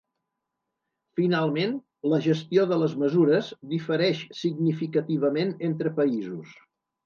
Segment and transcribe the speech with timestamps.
[1.19, 1.75] Finalment,
[2.13, 6.61] la gestió de les mesures difereix significativament entre països.